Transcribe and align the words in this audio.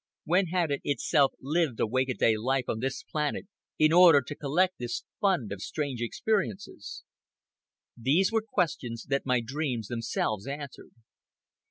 When 0.23 0.47
had 0.47 0.71
it 0.71 0.81
itself 0.83 1.33
lived 1.39 1.79
a 1.79 1.85
wake 1.85 2.09
a 2.09 2.15
day 2.15 2.35
life 2.35 2.65
on 2.67 2.79
this 2.79 3.03
planet 3.03 3.45
in 3.77 3.93
order 3.93 4.23
to 4.23 4.35
collect 4.35 4.79
this 4.79 5.03
fund 5.19 5.51
of 5.51 5.61
strange 5.61 6.01
experiences? 6.01 7.03
These 7.95 8.31
were 8.31 8.41
questions 8.41 9.03
that 9.09 9.27
my 9.27 9.41
dreams 9.45 9.89
themselves 9.89 10.47
answered. 10.47 10.93